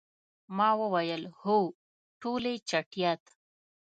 ما 0.57 0.69
وویل، 0.81 1.23
هو، 1.41 1.59
ټولې 2.21 2.53
چټیات. 2.69 3.23